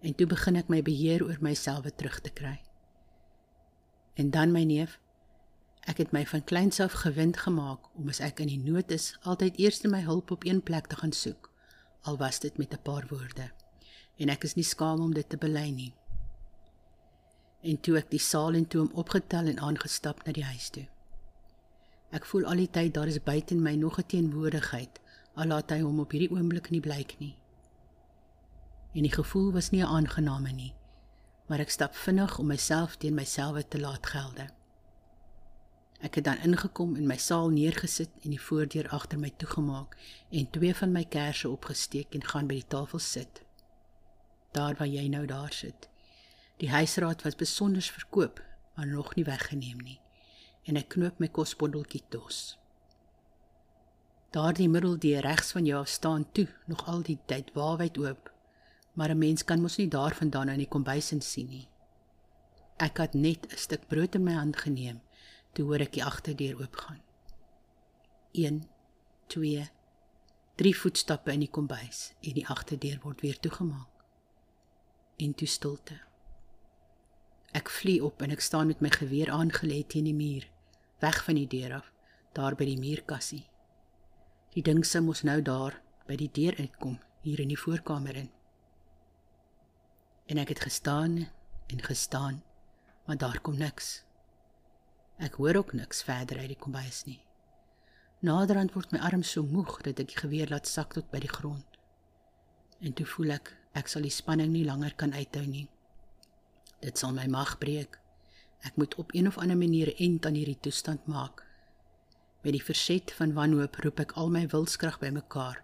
[0.01, 2.57] En toe begin ek my beheer oor myself terug te kry.
[4.17, 4.99] En dan my neef
[5.87, 9.13] Ek het my van kleins af gewind gemaak om as ek in die nood is,
[9.23, 11.47] altyd eers my hulp op een plek te gaan soek,
[12.03, 13.51] al was dit met 'n paar woorde.
[14.17, 15.93] En ek is nie skaam om dit te bely nie.
[17.61, 20.87] En toe ek die saal en toe hom opgetel en aangestap na die huis toe.
[22.15, 24.99] Ek voel al die tyd daar is buite in my nog 'n teenwoordigheid,
[25.35, 27.35] al laat hy hom op hierdie oomblik nie blyk nie.
[28.93, 30.73] En die gevoel was nie aangename nie,
[31.47, 34.47] maar ek stap vinnig om myself teen myself te laat gelde.
[35.99, 39.97] Ek het dan ingekom en my saal neergesit en die voordeur agter my toegemaak
[40.29, 43.41] en twee van my kersse opgesteek en gaan by die tafel sit.
[44.51, 45.89] Daar waar jy nou daar sit.
[46.57, 48.41] Die huisraad was besonder verkoop,
[48.75, 49.99] maar nog nie weggeneem nie.
[50.67, 52.57] En ek knoop my kosbondeltjie tos.
[54.35, 58.31] Daardie middeldeur regs van jou staan toe, nog al die tyd waarwyd oop.
[58.93, 61.67] Maar 'n mens kan mos nie daarvandaan in die kombuis insien nie.
[62.77, 65.01] Ek het net 'n stuk brood in my hand geneem
[65.57, 66.99] Toe hoor ek die agterdeur oopgaan.
[68.37, 68.59] 1
[69.33, 69.63] 2
[70.61, 74.03] 3 voetstappe in die kombuis en die agterdeur word weer toegemaak.
[75.17, 75.97] En toe stilte.
[77.57, 80.45] Ek vlieg op en ek staan met my geweer aangelê teen die muur,
[80.99, 81.91] weg van die deur af,
[82.37, 83.43] daar by die muurkassie.
[84.53, 88.31] Die ding se mos nou daar by die deur uitkom, hier in die voorkamer in.
[90.27, 91.19] En ek het gestaan
[91.67, 92.41] en gestaan,
[93.05, 94.03] maar daar kom niks.
[95.17, 97.21] Ek hoor ook niks verder uit die kombuis nie.
[98.19, 101.31] Naderhand word my arm so moeg dat ek die geweer laat sak tot by die
[101.31, 101.79] grond.
[102.81, 105.67] En toe voel ek Ek sal die spanning nie langer kan uithou nie.
[106.81, 107.99] Dit sal my mag breek.
[108.65, 111.45] Ek moet op een of ander manier end aan hierdie toestand maak.
[112.41, 115.63] Met die verset van wanhoop roep ek al my wilskrag bymekaar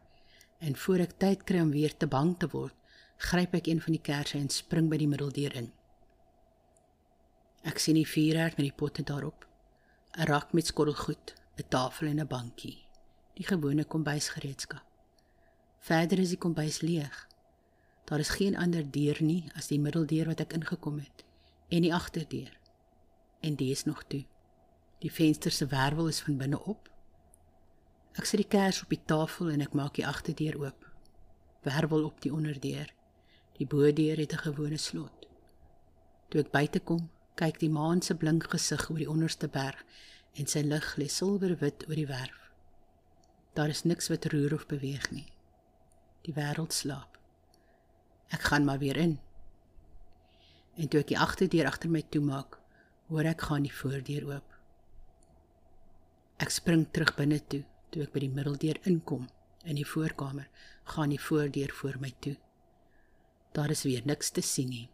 [0.60, 2.76] en voor ek tyd kry om weer te bang te word,
[3.18, 5.72] gryp ek een van die kersse en spring by die middeldeur in.
[7.68, 9.46] Ek sien die vuurherd met die potte daarop,
[10.18, 12.80] 'n rak met skottelgoed, 'n tafel en 'n bankie,
[13.36, 14.84] die gewone kombuisgereedskap.
[15.80, 17.28] Verder is die kombuis leeg.
[18.06, 21.24] Daar is geen ander deur nie as die middeldeur wat ek ingekom het
[21.70, 22.63] en die agterdeur.
[23.44, 24.24] En die is nog toe.
[25.04, 26.88] Die venster se wervel is van binne op.
[28.16, 30.86] Ek sit die kers op die tafel en ek maak die agterdeur oop.
[31.68, 32.88] Wervel op die onderdeur.
[33.60, 35.28] Die bodeur het 'n gewone slot.
[36.30, 39.84] Toe ek buite kom, kyk die maan se blink gesig oor die onderste berg
[40.34, 42.40] en sy lig lê silwerwit oor die werf.
[43.54, 45.28] Daar is niks wat roer of beweeg nie.
[46.22, 47.18] Die wêreld slaap.
[48.30, 49.20] Ek gaan maar weer in.
[50.76, 52.63] En toe ek die agterdeur agter my toemaak,
[53.14, 54.54] hoor ek gaan die voordeur oop.
[56.42, 57.62] Ek spring terug binne toe,
[57.94, 59.28] toe ek by die middeldeur inkom
[59.70, 60.48] in die voorkamer,
[60.96, 62.34] gaan die voordeur voor my toe.
[63.54, 64.88] Daar is weer niks te sien nie.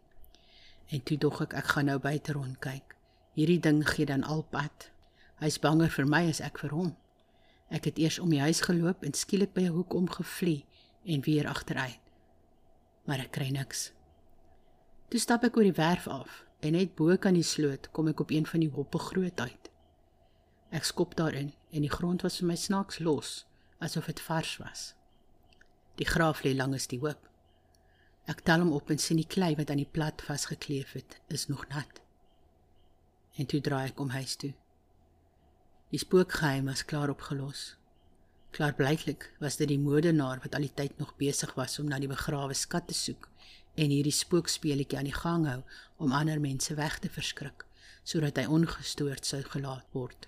[0.92, 2.92] En toe dog ek ek gaan nou buite rond kyk.
[3.38, 4.90] Hierdie ding gee dan al pad.
[5.40, 6.92] Hy's banger vir my as ek vir hom.
[7.72, 10.66] Ek het eers om die huis geloop en skielik by 'n hoek omgevlieg
[11.06, 12.04] en weer agteruit.
[13.06, 13.92] Maar ek kry niks.
[15.08, 18.20] Toe stap ek oor die werf af en net bo kan die sloot kom ek
[18.24, 19.70] op een van die hoppe groot uit.
[20.70, 23.32] Ek skop daarin en die grond was vir my snaaks los,
[23.80, 24.82] asof dit vars was.
[25.98, 27.26] Die graaf lê langs die hoop.
[28.30, 31.48] Ek tel hom op en sien die klei wat aan die plat vasgekleef het, is
[31.48, 32.02] nog nat.
[33.40, 34.52] En toe draai ek om huis toe.
[35.90, 37.74] Die spookgeheim was klaar opgelos.
[38.54, 41.98] Klaar blyklik was dit die modenaar wat al die tyd nog besig was om na
[42.02, 43.28] die begrawe skat te soek
[43.74, 45.60] en hierdie spookspeletjie aan die gang hou
[45.96, 47.66] om ander mense weg te verskrik
[48.10, 50.26] sodat hy ongestoord sou gelaat word.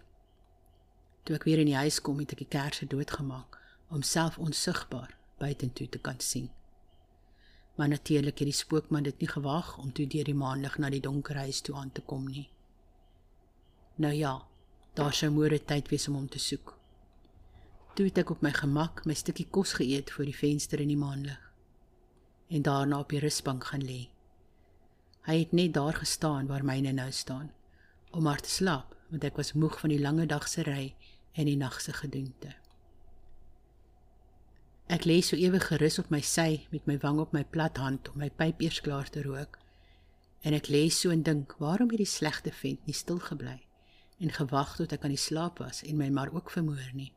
[1.24, 3.56] Toe ek weer in die huis kom, het ek die kersse doodgemaak
[3.90, 6.50] om self onsigbaar buitentoe te kan sien.
[7.74, 11.02] Maar natuurlik het die spookman dit nie gewag om toe deur die maanlig na die
[11.02, 12.50] donker huis toe aan te kom nie.
[13.96, 14.34] Nou ja,
[14.94, 16.76] daar sou môre tyd wees om hom te soek.
[17.96, 21.00] Toe het ek op my gemak my stukkie kos geëet voor die venster in die
[21.00, 21.51] maanlig
[22.52, 24.02] en daarna op die rusbank gaan lê.
[25.24, 27.52] Hy het net daar gestaan waar myne nou staan
[28.10, 30.94] om maar te slaap want ek was moeg van die lange dag se ry
[31.32, 32.52] en die nag se gedoente.
[34.92, 38.10] Ek lê so ewig gerus op my sy met my wang op my plat hand
[38.12, 39.58] om my pyp eers klaar te rook.
[40.42, 43.60] En ek lê so en dink, waarom het die slegte vent nie stil gebly
[44.22, 47.12] en gewag tot ek aan die slaap was en my maar ook vermoor nie.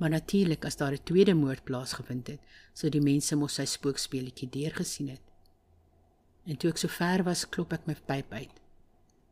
[0.00, 2.40] Maar natuurlik as daar 'n tweede moord plaasgevind het,
[2.72, 5.22] sou die mense mos sy spookspeletjie deurgesien het.
[6.44, 8.60] En toe ek so ver was, klop ek my pyp uit.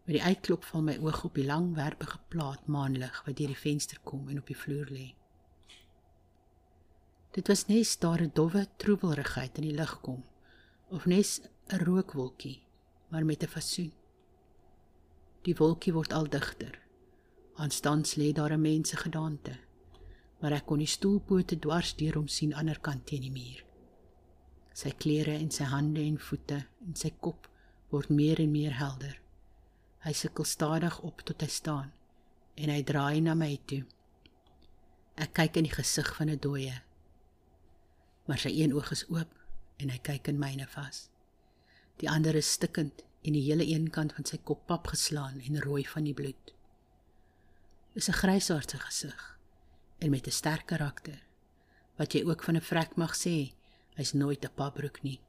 [0.05, 3.99] Met die uitklop val my oog op die langwerpige plaat maanlig wat deur die venster
[4.05, 5.15] kom en op die vloer lê.
[7.33, 10.25] Dit was net daar 'n dowwe troebelrigheid in die lug kom
[10.91, 12.63] of net 'n rookwolkie,
[13.09, 13.93] maar met 'n fasoen.
[15.43, 16.79] Die wolkie word al digter.
[17.55, 19.68] Aanstans lê daar 'n mens se gedaante,
[20.39, 23.35] maar ek kon die stoelpote dwars deur hom sien aan die ander kant teen die
[23.35, 23.63] muur.
[24.79, 27.49] Sy klere en sy hande en voete en sy kop
[27.91, 29.17] word meer en meer helder.
[30.05, 31.91] Hy sukkel stadig op tot hy staan
[32.59, 33.83] en hy draai na my toe.
[35.19, 36.83] Ek kyk in die gesig van 'n dooie.
[38.27, 39.35] Maar sy een oog is oop
[39.79, 41.09] en hy kyk in myne vas.
[41.99, 45.63] Die ander is stikkend en die hele een kant van sy kop pap geslaan en
[45.63, 46.55] rooi van die bloed.
[47.95, 49.38] Is 'n grysaardse gesig
[49.99, 51.27] en met 'n sterk karakter
[51.99, 53.53] wat jy ook van 'n vrek mag sê,
[53.95, 55.21] hy's nooit 'n papbroek nie.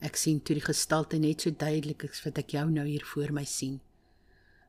[0.00, 3.32] Ek sien toe die gestalte net so duidelik as wat ek jou nou hier voor
[3.32, 3.80] my sien.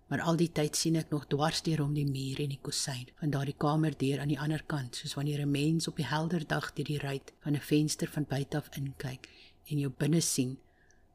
[0.08, 3.08] Maar al die tyd sien ek nog dwars deur om die muur en die kusyn
[3.20, 6.74] van daardie kamerdeur aan die ander kant, soos wanneer 'n mens op die helder dag
[6.74, 9.30] deur die ruit van 'n venster van buite af inkyk
[9.66, 10.60] en jou binne sien,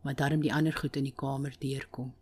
[0.03, 2.15] maar daarom die ander goed in die kamer deurkom.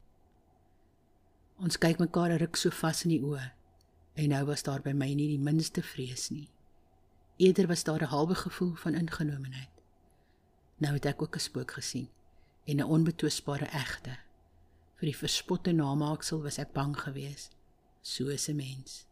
[1.59, 3.58] Ons kyk mekaar 'n ruk so vas in die oë.
[4.19, 6.49] En nou was daar by my nie die minste vrees nie.
[7.39, 9.75] Eerder was daar 'n halwe gevoel van ingenomenheid.
[10.77, 12.09] Nou het ek ook 'n spook gesien
[12.65, 14.19] en 'n onbetwisbare egte.
[14.97, 17.57] Vir die verspotte namaaksel was ek bang geweest,
[18.01, 19.07] soos 'n mens.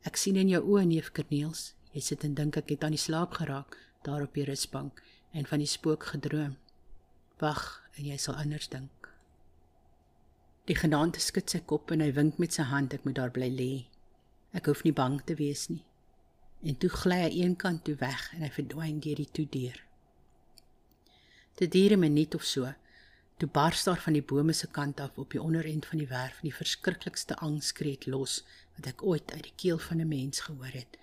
[0.00, 3.06] Ek sien in jou oë neef Kerniels, jy sit en dink ek het aan die
[3.06, 6.56] slaap geraak daar op die rusbank en van die spook gedroom.
[7.38, 8.99] Wag, en jy sal anders dink.
[10.70, 13.48] Die genaante skud sy kop en hy wink met sy hand ek moet daar bly
[13.50, 13.72] lê.
[14.54, 15.80] Ek hoef nie bang te wees nie.
[16.62, 19.80] En toe gly hy eenkant toe weg en hy verdwyn deur die toedeur.
[21.58, 22.70] Dit duur 'n minuut of so.
[23.38, 26.38] Toe bars daar van die bome se kant af op die onderend van die werf
[26.40, 28.44] die verskriklikste angskreet los
[28.76, 30.96] wat ek ooit uit die keel van 'n mens gehoor het.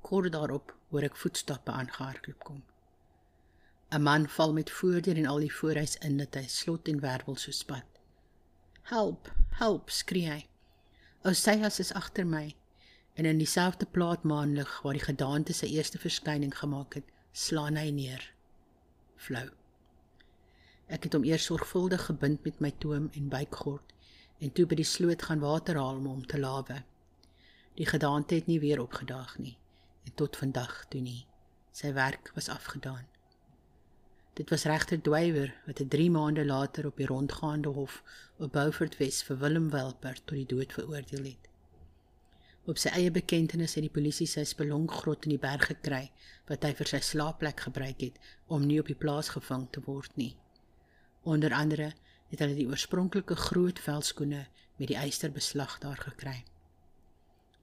[0.00, 2.62] Kort daarop hoor ek voetstappe aangehardloop kom.
[3.92, 7.36] 'n Man val met voordeur en al die voorhuis in dat hy slot en wervel
[7.36, 7.91] so spat.
[8.82, 10.46] "Help, help!" skree hy.
[11.22, 12.54] Oseas is agter my
[13.14, 17.90] en in dieselfde plaat maanlig waar die gedaante sy eerste verskyning gemaak het, slaan hy
[17.90, 18.24] neer.
[19.16, 19.48] Flou.
[20.92, 23.94] Ek het hom eers sorgvuldig gebind met my toom en buikgord
[24.42, 26.82] en toe by die sloot gaan water haal om hom te lawe.
[27.78, 29.56] Die gedaante het nie weer opgedaag nie
[30.04, 31.22] en tot vandag toe nie.
[31.72, 33.06] Sy werk was afgedaan.
[34.34, 38.02] Dit was regter Dwywer wat 'n 3 maande later op die rondgaande hof
[38.36, 41.48] op Beaufort Wes vir Willem Welper tot die dood veroordeel het.
[42.64, 46.10] Op sy eie bekendtenis het die polisie sy spelonggrot in die berg gekry
[46.48, 50.16] wat hy vir sy slaapplek gebruik het om nie op die plaas gevang te word
[50.16, 50.36] nie.
[51.22, 51.92] Onder andere
[52.28, 56.44] het hulle die oorspronklike groot velskoene met die eysterbeslag daar gekry.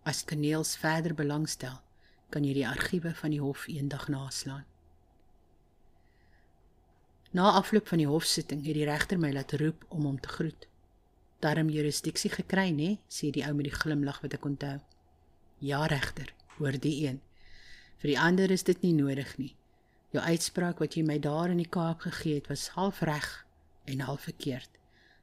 [0.04, 1.82] As kaneels verder belangstel,
[2.30, 4.66] kan jy die argiewe van die hof eendag naslaan.
[7.32, 10.66] Na afloop van die hofsitting het die regter my laat roep om hom te groet.
[11.40, 12.90] Darm jurisdiksie gekry, nê?
[13.06, 14.80] sê die ou met die glimlag wat ek onthou.
[15.62, 17.20] Ja, regter, hoor die een.
[18.02, 19.54] Vir die ander is dit nie nodig nie.
[20.10, 23.30] Jou uitspraak wat jy my daar in die Kaap gegee het, was half reg
[23.86, 24.72] en half verkeerd,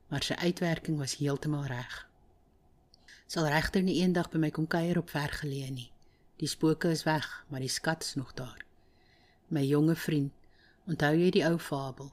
[0.07, 2.05] maar sy uitwerking was heeltemal reg.
[3.27, 5.91] Sal regter nie eendag by my kom kuier op vergeleë nie.
[6.39, 8.63] Die spooke is weg, maar die skat is nog daar.
[9.49, 10.36] My jonge vriend,
[10.87, 12.13] onthou jy die ou fabel?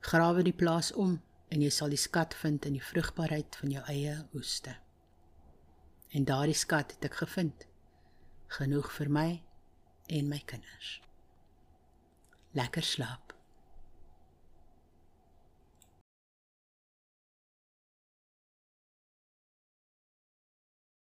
[0.00, 3.84] Grawe die plaas om en jy sal die skat vind in die vrugbaarheid van jou
[3.90, 4.76] eie oeste.
[6.12, 7.66] En daardie skat het ek gevind.
[8.58, 9.28] Genoeg vir my
[10.18, 10.98] en my kinders.
[12.56, 13.27] Lekker slaap.